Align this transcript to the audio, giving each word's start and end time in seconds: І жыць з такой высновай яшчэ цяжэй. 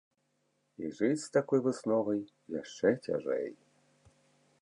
І 0.83 0.87
жыць 0.99 1.19
з 1.23 1.27
такой 1.35 1.59
высновай 1.67 2.19
яшчэ 2.61 2.89
цяжэй. 3.09 3.47